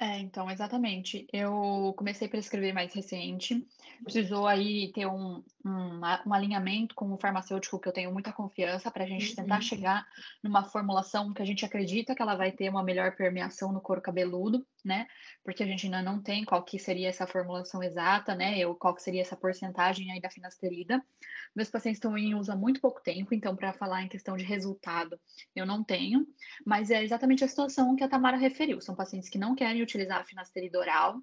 É, 0.00 0.16
então, 0.20 0.48
exatamente. 0.48 1.26
Eu 1.32 1.92
comecei 1.96 2.28
a 2.28 2.30
prescrever 2.30 2.72
mais 2.72 2.94
recente. 2.94 3.66
Precisou 4.04 4.46
aí 4.46 4.92
ter 4.92 5.06
um, 5.06 5.42
um, 5.66 6.00
um 6.24 6.32
alinhamento 6.32 6.94
com 6.94 7.12
o 7.12 7.18
farmacêutico 7.18 7.80
que 7.80 7.88
eu 7.88 7.92
tenho 7.92 8.12
muita 8.12 8.32
confiança 8.32 8.92
para 8.92 9.02
a 9.02 9.06
gente 9.08 9.34
tentar 9.34 9.56
uhum. 9.56 9.62
chegar 9.62 10.06
numa 10.40 10.62
formulação 10.62 11.32
que 11.34 11.42
a 11.42 11.44
gente 11.44 11.64
acredita 11.64 12.14
que 12.14 12.22
ela 12.22 12.36
vai 12.36 12.52
ter 12.52 12.68
uma 12.68 12.84
melhor 12.84 13.16
permeação 13.16 13.72
no 13.72 13.80
couro 13.80 14.00
cabeludo, 14.00 14.64
né? 14.84 15.08
Porque 15.42 15.64
a 15.64 15.66
gente 15.66 15.86
ainda 15.86 16.00
não 16.00 16.22
tem 16.22 16.44
qual 16.44 16.62
que 16.62 16.78
seria 16.78 17.08
essa 17.08 17.26
formulação 17.26 17.82
exata, 17.82 18.36
né? 18.36 18.64
Ou 18.68 18.76
qual 18.76 18.94
que 18.94 19.02
seria 19.02 19.22
essa 19.22 19.36
porcentagem 19.36 20.12
aí 20.12 20.20
da 20.20 20.30
finasterida. 20.30 21.04
Meus 21.56 21.70
pacientes 21.70 21.96
estão 21.96 22.16
em 22.16 22.36
uso 22.36 22.52
há 22.52 22.56
muito 22.56 22.80
pouco 22.80 23.02
tempo, 23.02 23.34
então 23.34 23.56
para 23.56 23.72
falar 23.72 24.04
em 24.04 24.08
questão 24.08 24.36
de 24.36 24.44
resultado, 24.44 25.18
eu 25.56 25.66
não 25.66 25.82
tenho, 25.82 26.24
mas 26.64 26.90
é 26.90 27.02
exatamente 27.02 27.42
a 27.42 27.48
situação 27.48 27.96
que 27.96 28.04
a 28.04 28.08
Tamara 28.08 28.36
referiu. 28.36 28.80
São 28.80 28.94
pacientes 28.94 29.28
que 29.28 29.38
não 29.38 29.56
querem 29.56 29.82
utilizar 29.88 30.20
a 30.20 30.24
finasterida 30.24 30.78
oral, 30.78 31.22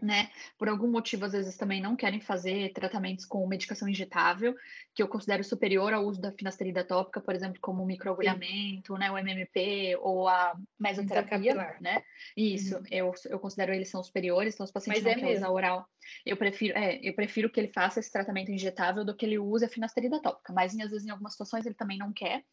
né? 0.00 0.30
Por 0.58 0.68
algum 0.68 0.88
motivo, 0.88 1.24
às 1.24 1.32
vezes 1.32 1.56
também 1.56 1.80
não 1.80 1.96
querem 1.96 2.20
fazer 2.20 2.72
tratamentos 2.72 3.24
com 3.24 3.46
medicação 3.46 3.88
injetável, 3.88 4.54
que 4.94 5.02
eu 5.02 5.08
considero 5.08 5.42
superior 5.42 5.92
ao 5.92 6.04
uso 6.04 6.20
da 6.20 6.32
finasterida 6.32 6.84
tópica, 6.84 7.20
por 7.20 7.34
exemplo, 7.34 7.58
como 7.60 7.82
o 7.82 7.86
microagulhamento, 7.86 8.94
né, 8.98 9.10
o 9.10 9.18
MMP 9.18 9.96
ou 10.00 10.28
a 10.28 10.54
mesoterapia, 10.78 11.54
né? 11.80 12.02
Isso, 12.36 12.76
uhum. 12.76 12.84
eu, 12.90 13.12
eu 13.26 13.38
considero 13.38 13.72
eles 13.72 13.88
são 13.88 14.02
superiores, 14.02 14.54
então 14.54 14.64
os 14.64 14.72
pacientes 14.72 15.02
Mas 15.02 15.12
não 15.12 15.18
é 15.18 15.20
querem 15.22 15.36
usar 15.38 15.50
oral. 15.50 15.86
Eu 16.26 16.36
prefiro, 16.36 16.76
é, 16.76 17.00
eu 17.02 17.14
prefiro 17.14 17.50
que 17.50 17.58
ele 17.58 17.72
faça 17.72 18.00
esse 18.00 18.12
tratamento 18.12 18.50
injetável 18.50 19.04
do 19.04 19.16
que 19.16 19.24
ele 19.24 19.38
use 19.38 19.64
a 19.64 19.68
finasterida 19.68 20.20
tópica, 20.20 20.52
mas 20.52 20.78
às 20.78 20.90
vezes 20.90 21.06
em 21.06 21.10
algumas 21.10 21.32
situações 21.32 21.64
ele 21.64 21.74
também 21.74 21.98
não 21.98 22.12
quer. 22.12 22.44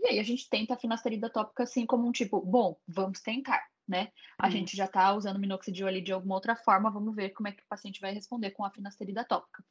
E 0.00 0.08
aí 0.08 0.18
a 0.18 0.22
gente 0.22 0.48
tenta 0.48 0.74
a 0.74 0.78
finasterida 0.78 1.30
tópica 1.30 1.62
assim 1.62 1.86
como 1.86 2.06
um 2.06 2.12
tipo, 2.12 2.40
bom, 2.44 2.76
vamos 2.86 3.20
tentar 3.20 3.66
né? 3.88 4.08
A 4.38 4.46
uhum. 4.46 4.52
gente 4.52 4.76
já 4.76 4.84
está 4.84 5.12
usando 5.14 5.38
minoxidil 5.38 5.86
ali 5.86 6.02
de 6.02 6.12
alguma 6.12 6.34
outra 6.34 6.54
forma, 6.54 6.90
vamos 6.90 7.14
ver 7.16 7.30
como 7.30 7.48
é 7.48 7.52
que 7.52 7.62
o 7.62 7.68
paciente 7.68 8.00
vai 8.00 8.12
responder 8.12 8.50
com 8.50 8.64
a 8.64 8.70
finasterida 8.70 9.24
tópica. 9.24 9.64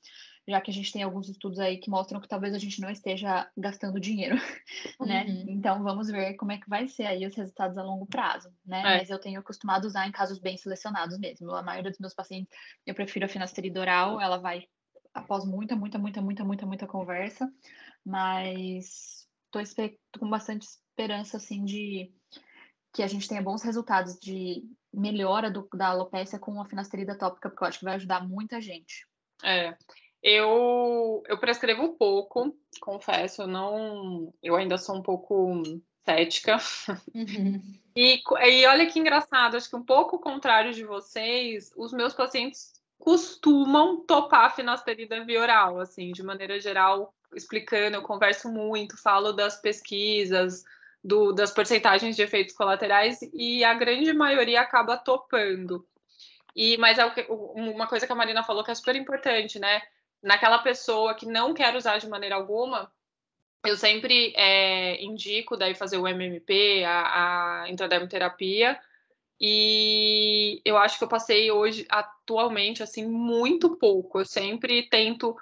Já 0.48 0.60
que 0.60 0.72
a 0.72 0.74
gente 0.74 0.92
tem 0.92 1.04
alguns 1.04 1.30
estudos 1.30 1.60
aí 1.60 1.78
que 1.78 1.90
mostram 1.90 2.20
que 2.20 2.28
talvez 2.28 2.54
a 2.54 2.58
gente 2.58 2.82
não 2.82 2.90
esteja 2.90 3.50
gastando 3.56 4.00
dinheiro, 4.00 4.36
né? 5.00 5.26
Uhum. 5.26 5.46
Então 5.50 5.84
vamos 5.84 6.10
ver 6.10 6.34
como 6.34 6.52
é 6.52 6.58
que 6.58 6.70
vai 6.70 6.88
ser 6.88 7.06
aí 7.06 7.26
os 7.26 7.36
resultados 7.36 7.78
a 7.78 7.84
longo 7.84 8.08
prazo, 8.08 8.52
né? 8.66 8.80
É. 8.80 8.98
Mas 8.98 9.10
eu 9.10 9.20
tenho 9.20 9.40
acostumado 9.40 9.86
a 9.86 9.88
usar 9.88 10.08
em 10.08 10.12
casos 10.12 10.40
bem 10.40 10.58
selecionados 10.58 11.20
mesmo. 11.20 11.52
A 11.52 11.62
maioria 11.62 11.92
dos 11.92 12.00
meus 12.00 12.14
pacientes, 12.14 12.52
eu 12.86 12.96
prefiro 12.96 13.26
a 13.26 13.30
finasterida 13.30 13.80
oral, 13.80 14.20
ela 14.20 14.38
vai 14.38 14.68
após 15.14 15.46
muita, 15.46 15.76
muita, 15.76 15.98
muita, 15.98 16.22
muita, 16.22 16.44
muita, 16.44 16.66
muita 16.66 16.88
conversa, 16.88 17.52
mas 18.06 19.28
estou 19.56 19.90
com 20.20 20.30
bastante 20.30 20.68
esperança, 20.68 21.38
assim, 21.38 21.64
de 21.64 22.12
que 22.98 23.04
a 23.04 23.08
gente 23.08 23.28
tenha 23.28 23.44
bons 23.44 23.62
resultados 23.62 24.18
de 24.20 24.64
melhora 24.92 25.52
do, 25.52 25.70
da 25.72 25.90
alopecia 25.90 26.40
com 26.40 26.60
a 26.60 26.66
finasterida 26.66 27.16
tópica, 27.16 27.48
porque 27.48 27.64
eu 27.64 27.68
acho 27.68 27.78
que 27.78 27.86
vai 27.86 27.94
ajudar 27.94 28.28
muita 28.28 28.60
gente. 28.60 29.06
É, 29.44 29.78
eu, 30.24 31.22
eu 31.28 31.38
prescrevo 31.38 31.96
pouco, 31.96 32.58
confesso, 32.82 33.44
eu 33.44 33.48
não, 33.48 34.34
eu 34.42 34.56
ainda 34.56 34.80
sou 34.80 34.96
um 34.96 35.04
pouco 35.04 35.62
cética. 36.04 36.58
Uhum. 37.14 37.62
E, 37.96 38.24
e 38.50 38.66
olha 38.66 38.88
que 38.88 39.00
engraçado, 39.00 39.56
acho 39.56 39.70
que 39.70 39.76
um 39.76 39.86
pouco 39.86 40.18
contrário 40.18 40.74
de 40.74 40.84
vocês, 40.84 41.72
os 41.78 41.94
meus 41.94 42.16
pacientes 42.16 42.82
costumam 42.98 44.04
topar 44.08 44.46
a 44.46 44.50
finasterida 44.50 45.24
via 45.24 45.40
oral, 45.40 45.80
assim, 45.80 46.12
de 46.12 46.24
maneira 46.24 46.60
geral, 46.60 47.14
explicando, 47.36 47.98
eu 47.98 48.02
converso 48.02 48.52
muito, 48.52 48.98
falo 48.98 49.34
das 49.34 49.62
pesquisas, 49.62 50.64
do, 51.08 51.32
das 51.32 51.52
porcentagens 51.52 52.18
de 52.18 52.22
efeitos 52.22 52.54
colaterais 52.54 53.20
e 53.34 53.64
a 53.64 53.74
grande 53.74 54.12
maioria 54.12 54.60
acaba 54.60 54.98
topando. 54.98 55.88
E, 56.54 56.76
mas 56.78 57.00
é 57.00 57.06
uma 57.30 57.88
coisa 57.88 58.06
que 58.06 58.12
a 58.12 58.16
Marina 58.16 58.44
falou 58.44 58.64
que 58.64 58.72
é 58.72 58.76
super 58.76 58.96
importante, 58.96 59.58
né? 59.58 59.82
Naquela 60.22 60.60
pessoa 60.60 61.14
que 61.16 61.26
não 61.26 61.54
quer 61.54 61.74
usar 61.76 61.98
de 61.98 62.10
maneira 62.10 62.36
alguma, 62.36 62.92
eu 63.66 63.78
sempre 63.78 64.34
é, 64.36 65.02
indico 65.02 65.56
daí 65.56 65.74
fazer 65.74 65.98
o 65.98 66.08
MMP, 66.08 66.84
a, 66.84 67.62
a 67.64 67.70
intradermoterapia, 67.70 68.78
e 69.40 70.62
eu 70.66 70.78
acho 70.78 70.98
que 70.98 71.04
eu 71.06 71.08
passei 71.08 71.52
hoje, 71.52 71.86
atualmente, 71.90 72.84
assim, 72.84 73.06
muito 73.06 73.78
pouco. 73.78 74.20
Eu 74.20 74.26
sempre 74.26 74.90
tento 74.90 75.38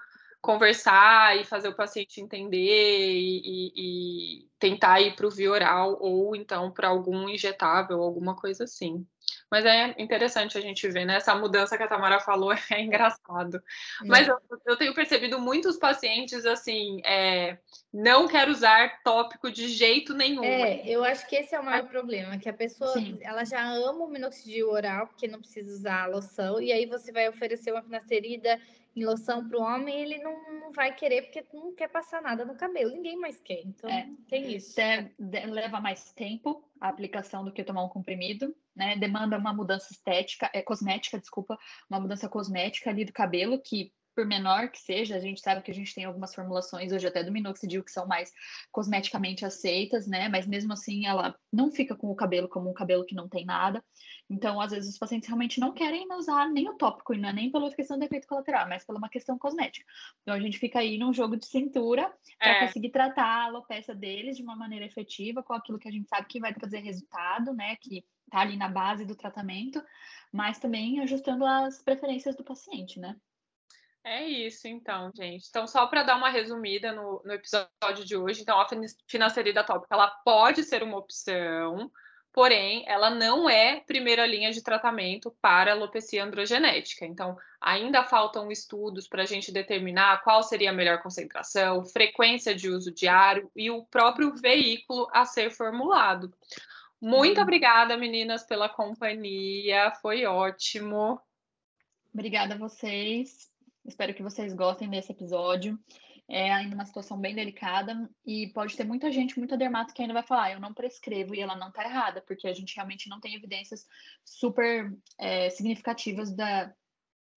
conversar 0.45 1.37
e 1.37 1.43
fazer 1.43 1.69
o 1.69 1.75
paciente 1.75 2.21
entender 2.21 2.59
e, 2.59 3.41
e, 3.43 4.41
e 4.43 4.49
tentar 4.59 5.01
ir 5.01 5.15
para 5.15 5.25
o 5.25 5.31
via 5.31 5.51
oral 5.51 5.97
ou 5.99 6.35
então 6.35 6.71
para 6.71 6.87
algum 6.87 7.27
injetável, 7.27 8.01
alguma 8.01 8.35
coisa 8.35 8.65
assim. 8.65 9.05
Mas 9.49 9.65
é 9.65 9.95
interessante 9.97 10.57
a 10.57 10.61
gente 10.61 10.87
ver, 10.89 11.05
né? 11.05 11.15
Essa 11.15 11.35
mudança 11.35 11.77
que 11.77 11.83
a 11.83 11.87
Tamara 11.87 12.19
falou 12.19 12.51
é 12.71 12.81
engraçado. 12.81 13.61
Mas 14.03 14.27
eu, 14.27 14.37
eu 14.65 14.75
tenho 14.75 14.93
percebido 14.93 15.39
muitos 15.39 15.77
pacientes 15.77 16.45
assim, 16.45 17.01
é, 17.05 17.57
não 17.93 18.27
quero 18.27 18.51
usar 18.51 19.01
tópico 19.03 19.51
de 19.51 19.67
jeito 19.67 20.13
nenhum. 20.13 20.43
É, 20.43 20.87
eu 20.87 21.03
acho 21.03 21.27
que 21.27 21.35
esse 21.35 21.55
é 21.55 21.59
o 21.59 21.63
maior 21.63 21.87
problema, 21.87 22.37
que 22.37 22.49
a 22.49 22.53
pessoa 22.53 22.93
Sim. 22.93 23.19
ela 23.21 23.43
já 23.45 23.63
ama 23.63 24.05
o 24.05 24.09
minoxidil 24.09 24.69
oral, 24.69 25.07
porque 25.07 25.27
não 25.27 25.39
precisa 25.39 25.71
usar 25.71 26.03
a 26.03 26.07
loção, 26.07 26.61
e 26.61 26.71
aí 26.71 26.85
você 26.85 27.11
vai 27.11 27.29
oferecer 27.29 27.71
uma 27.71 27.83
finasterida 27.83 28.59
em 28.95 29.03
loção 29.03 29.47
para 29.47 29.59
o 29.59 29.61
homem, 29.61 30.01
ele 30.01 30.19
não, 30.19 30.33
não, 30.53 30.71
vai 30.71 30.95
querer 30.95 31.23
porque 31.23 31.43
não 31.53 31.75
quer 31.75 31.89
passar 31.89 32.21
nada 32.21 32.45
no 32.45 32.55
cabelo. 32.55 32.91
Ninguém 32.91 33.17
mais 33.17 33.39
quer. 33.41 33.61
Então, 33.65 33.89
é, 33.89 34.09
tem 34.29 34.55
isso. 34.55 34.79
É, 34.79 35.11
leva 35.19 35.81
mais 35.81 36.13
tempo 36.13 36.63
a 36.79 36.87
aplicação 36.87 37.43
do 37.43 37.51
que 37.51 37.63
tomar 37.63 37.83
um 37.83 37.89
comprimido, 37.89 38.55
né? 38.75 38.95
Demanda 38.97 39.37
uma 39.37 39.53
mudança 39.53 39.91
estética, 39.91 40.49
é 40.53 40.61
cosmética, 40.61 41.19
desculpa, 41.19 41.57
uma 41.89 41.99
mudança 41.99 42.27
cosmética 42.27 42.89
ali 42.89 43.05
do 43.05 43.13
cabelo 43.13 43.61
que 43.61 43.91
por 44.15 44.25
menor 44.25 44.69
que 44.69 44.79
seja, 44.79 45.15
a 45.15 45.19
gente 45.19 45.41
sabe 45.41 45.61
que 45.61 45.69
a 45.69 45.73
gente 45.73 45.93
tem 45.93 46.05
algumas 46.05 46.33
formulações 46.33 46.91
hoje 46.91 47.05
até 47.05 47.23
do 47.23 47.31
minoxidil 47.31 47.83
que 47.83 47.91
são 47.91 48.07
mais 48.07 48.31
cosmeticamente 48.71 49.45
aceitas, 49.45 50.07
né? 50.07 50.29
Mas 50.29 50.47
mesmo 50.47 50.71
assim 50.71 51.05
ela 51.05 51.35
não 51.51 51.69
fica 51.69 51.95
com 51.95 52.09
o 52.09 52.15
cabelo 52.15 52.47
como 52.47 52.69
um 52.69 52.73
cabelo 52.73 53.05
que 53.05 53.13
não 53.13 53.27
tem 53.27 53.45
nada. 53.45 53.83
Então, 54.29 54.59
às 54.59 54.71
vezes, 54.71 54.93
os 54.93 54.97
pacientes 54.97 55.27
realmente 55.27 55.59
não 55.59 55.73
querem 55.73 56.07
usar 56.13 56.49
nem 56.49 56.69
o 56.69 56.77
tópico, 56.77 57.13
e 57.13 57.17
não 57.17 57.29
é 57.29 57.33
nem 57.33 57.51
pela 57.51 57.71
questão 57.73 57.99
do 57.99 58.05
efeito 58.05 58.27
colateral, 58.27 58.67
mas 58.67 58.85
pela 58.85 58.97
uma 58.97 59.09
questão 59.09 59.37
cosmética. 59.37 59.85
Então, 60.21 60.33
a 60.33 60.39
gente 60.39 60.57
fica 60.57 60.79
aí 60.79 60.97
num 60.97 61.13
jogo 61.13 61.35
de 61.35 61.45
cintura 61.45 62.11
para 62.39 62.51
é. 62.51 62.65
conseguir 62.65 62.89
tratar 62.89 63.25
a 63.25 63.45
alopecia 63.45 63.93
deles 63.93 64.37
de 64.37 64.43
uma 64.43 64.55
maneira 64.55 64.85
efetiva, 64.85 65.43
com 65.43 65.53
aquilo 65.53 65.77
que 65.77 65.87
a 65.87 65.91
gente 65.91 66.07
sabe 66.07 66.27
que 66.27 66.39
vai 66.39 66.53
trazer 66.53 66.79
resultado, 66.79 67.53
né? 67.53 67.75
Que 67.75 68.03
tá 68.31 68.39
ali 68.39 68.57
na 68.57 68.69
base 68.69 69.05
do 69.05 69.15
tratamento, 69.15 69.83
mas 70.31 70.57
também 70.57 70.99
ajustando 71.01 71.45
as 71.45 71.81
preferências 71.83 72.35
do 72.35 72.43
paciente, 72.43 72.99
né? 72.99 73.15
É 74.07 74.23
isso, 74.23 74.67
então, 74.67 75.11
gente. 75.15 75.47
Então, 75.49 75.65
só 75.65 75.87
para 75.87 76.03
dar 76.03 76.15
uma 76.15 76.29
resumida 76.29 76.91
no, 76.91 77.23
no, 77.25 77.33
episódio 77.33 78.05
de 78.05 78.15
hoje, 78.15 78.43
então, 78.43 78.61
a 78.61 78.67
finasterida 79.07 79.63
tópica, 79.63 79.95
ela 79.95 80.07
pode 80.23 80.63
ser 80.63 80.83
uma 80.83 80.99
opção, 80.99 81.91
porém, 82.31 82.85
ela 82.87 83.09
não 83.09 83.49
é 83.49 83.79
primeira 83.79 84.23
linha 84.27 84.51
de 84.51 84.61
tratamento 84.61 85.35
para 85.41 85.71
alopecia 85.71 86.23
androgenética. 86.23 87.03
Então, 87.03 87.35
ainda 87.59 88.03
faltam 88.03 88.51
estudos 88.51 89.07
para 89.07 89.23
a 89.23 89.25
gente 89.25 89.51
determinar 89.51 90.21
qual 90.23 90.43
seria 90.43 90.69
a 90.69 90.73
melhor 90.73 91.01
concentração, 91.01 91.83
frequência 91.83 92.53
de 92.53 92.69
uso 92.69 92.93
diário 92.93 93.49
e 93.55 93.71
o 93.71 93.85
próprio 93.85 94.35
veículo 94.35 95.07
a 95.13 95.25
ser 95.25 95.49
formulado. 95.49 96.31
Muito 97.01 97.37
uhum. 97.37 97.43
obrigada, 97.43 97.97
meninas, 97.97 98.43
pela 98.43 98.69
companhia. 98.69 99.91
Foi 99.99 100.27
ótimo. 100.27 101.19
Obrigada 102.13 102.53
a 102.53 102.57
vocês. 102.57 103.54
Espero 103.85 104.13
que 104.13 104.23
vocês 104.23 104.53
gostem 104.53 104.89
desse 104.89 105.11
episódio. 105.11 105.79
É 106.27 106.51
ainda 106.51 106.73
uma 106.73 106.85
situação 106.85 107.19
bem 107.19 107.35
delicada 107.35 108.09
e 108.25 108.47
pode 108.47 108.75
ter 108.75 108.83
muita 108.83 109.11
gente, 109.11 109.37
muita 109.37 109.55
dermato 109.55 109.93
que 109.93 110.01
ainda 110.01 110.13
vai 110.13 110.23
falar, 110.23 110.43
ah, 110.45 110.51
eu 110.53 110.59
não 110.59 110.73
prescrevo 110.73 111.35
e 111.35 111.39
ela 111.39 111.55
não 111.55 111.71
tá 111.71 111.83
errada, 111.83 112.19
porque 112.21 112.47
a 112.47 112.53
gente 112.53 112.75
realmente 112.75 113.07
não 113.07 113.19
tem 113.19 113.35
evidências 113.35 113.87
super 114.23 114.91
é, 115.19 115.51
significativas 115.51 116.33
da, 116.35 116.73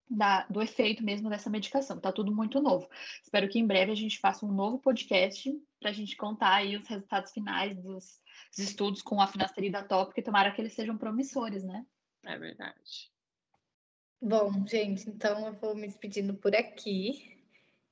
da, 0.10 0.46
do 0.50 0.62
efeito 0.62 1.04
mesmo 1.04 1.30
dessa 1.30 1.50
medicação. 1.50 2.00
Tá 2.00 2.14
tudo 2.14 2.34
muito 2.34 2.62
novo. 2.62 2.88
Espero 3.22 3.50
que 3.50 3.60
em 3.60 3.68
breve 3.68 3.92
a 3.92 3.96
gente 3.96 4.20
faça 4.20 4.46
um 4.46 4.52
novo 4.54 4.80
podcast 4.80 5.54
para 5.82 5.90
a 5.90 5.94
gente 5.94 6.16
contar 6.16 6.54
aí 6.54 6.78
os 6.78 6.88
resultados 6.88 7.34
finais 7.34 7.76
dos, 7.76 8.22
dos 8.56 8.60
estudos 8.60 9.02
com 9.02 9.20
a 9.20 9.28
finasterida 9.28 9.84
tópica 9.84 10.22
e 10.22 10.24
tomara 10.24 10.52
que 10.52 10.62
eles 10.62 10.74
sejam 10.74 10.98
promissores, 10.98 11.62
né? 11.62 11.86
É 12.26 12.38
verdade. 12.38 13.12
Bom, 14.22 14.66
gente, 14.66 15.08
então 15.10 15.46
eu 15.46 15.54
vou 15.54 15.76
me 15.76 15.88
despedindo 15.88 16.34
por 16.34 16.56
aqui. 16.56 17.38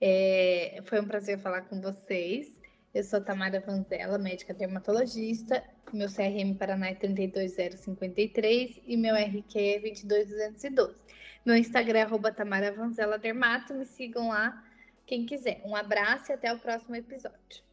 É, 0.02 0.82
foi 0.86 1.00
um 1.00 1.08
prazer 1.08 1.38
falar 1.40 1.62
com 1.64 1.80
vocês. 1.80 2.60
Eu 2.94 3.04
sou 3.04 3.22
Tamara 3.22 3.60
Vanzella, 3.60 4.18
médica 4.18 4.54
dermatologista. 4.54 5.64
Meu 5.94 6.08
CRM 6.08 6.56
Paraná 6.58 6.88
é 6.90 6.96
32053 6.96 8.82
e 8.88 8.98
meu 8.98 9.16
RQ 9.16 9.60
é 9.60 9.80
22212. 9.80 11.00
Meu 11.46 11.56
Instagram 11.56 12.00
é 12.00 12.02
arroba 12.02 12.32
Tamara 12.32 12.72
Vanzella 12.72 13.20
Dermato. 13.20 13.76
Me 13.76 13.86
sigam 13.86 14.30
lá, 14.30 14.64
quem 15.06 15.28
quiser. 15.28 15.62
Um 15.64 15.76
abraço 15.76 16.32
e 16.32 16.34
até 16.34 16.52
o 16.52 16.58
próximo 16.58 16.96
episódio. 16.96 17.64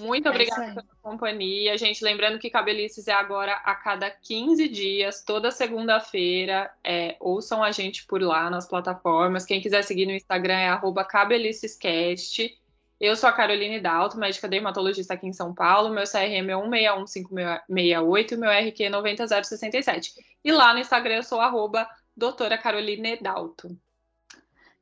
Muito 0.00 0.28
é 0.28 0.30
obrigada 0.30 0.74
pela 0.74 0.86
companhia. 1.02 1.76
Gente, 1.78 2.04
lembrando 2.04 2.38
que 2.38 2.50
Cabelices 2.50 3.08
é 3.08 3.12
agora 3.12 3.52
a 3.64 3.74
cada 3.74 4.10
15 4.10 4.68
dias, 4.68 5.22
toda 5.22 5.50
segunda-feira. 5.50 6.70
É, 6.84 7.16
ouçam 7.18 7.62
a 7.62 7.70
gente 7.70 8.04
por 8.06 8.20
lá 8.20 8.50
nas 8.50 8.68
plataformas. 8.68 9.46
Quem 9.46 9.60
quiser 9.60 9.82
seguir 9.82 10.06
no 10.06 10.12
Instagram 10.12 10.54
é 10.54 10.68
cabelicescast. 11.04 12.58
Eu 12.98 13.14
sou 13.14 13.28
a 13.28 13.32
Caroline 13.32 13.78
Dalto, 13.78 14.18
médica 14.18 14.48
dermatologista 14.48 15.14
aqui 15.14 15.26
em 15.26 15.32
São 15.32 15.54
Paulo. 15.54 15.90
Meu 15.90 16.04
CRM 16.04 16.50
é 16.50 16.56
161568 16.56 18.34
e 18.34 18.36
meu 18.36 18.50
RQ 18.50 18.84
é 18.84 18.90
90067. 18.90 20.14
E 20.42 20.52
lá 20.52 20.72
no 20.72 20.80
Instagram 20.80 21.16
eu 21.16 21.22
sou 21.22 21.40
arroba 21.40 21.86
doutora 22.16 22.56
Caroline 22.56 23.18
Dalto. 23.20 23.68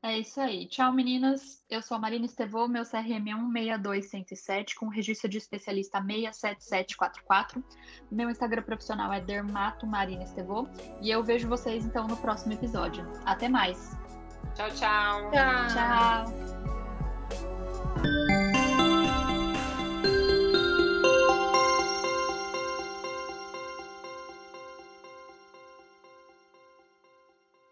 É 0.05 0.19
isso 0.19 0.39
aí. 0.39 0.67
Tchau, 0.67 0.93
meninas. 0.93 1.65
Eu 1.71 1.81
sou 1.81 1.97
a 1.97 1.99
Marina 1.99 2.27
Estevô, 2.27 2.69
meu 2.69 2.83
CRM 2.85 3.27
é 3.27 3.35
162107, 3.35 4.75
com 4.75 4.87
registro 4.87 5.31
de 5.31 5.39
especialista 5.39 5.99
67744. 5.99 7.65
Meu 8.13 8.29
Instagram 8.29 8.63
profissional 8.65 9.11
é 9.11 9.21
Dermato 9.23 9.87
Marina 9.87 10.23
Estevô. 10.23 10.69
E 11.01 11.11
eu 11.11 11.25
vejo 11.25 11.49
vocês, 11.49 11.87
então, 11.87 12.07
no 12.07 12.19
próximo 12.19 12.53
episódio. 12.53 13.11
Até 13.25 13.49
mais. 13.49 13.97
Tchau, 14.55 14.69
tchau. 14.73 15.31
Tchau. 15.31 15.69
tchau. 15.73 16.54